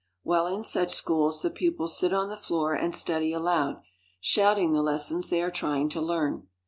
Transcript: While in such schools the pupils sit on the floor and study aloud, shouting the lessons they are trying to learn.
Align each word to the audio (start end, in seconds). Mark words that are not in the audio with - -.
While 0.23 0.47
in 0.47 0.63
such 0.63 0.95
schools 0.95 1.43
the 1.43 1.51
pupils 1.51 1.95
sit 1.95 2.11
on 2.11 2.27
the 2.29 2.35
floor 2.35 2.73
and 2.73 2.95
study 2.95 3.31
aloud, 3.33 3.83
shouting 4.19 4.73
the 4.73 4.81
lessons 4.81 5.29
they 5.29 5.43
are 5.43 5.51
trying 5.51 5.89
to 5.89 6.01
learn. 6.01 6.47